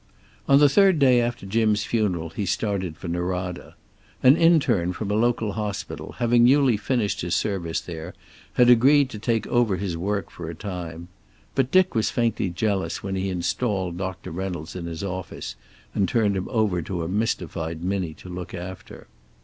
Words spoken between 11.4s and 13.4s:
But Dick was faintly jealous when he